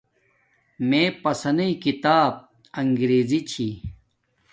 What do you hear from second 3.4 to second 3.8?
چھی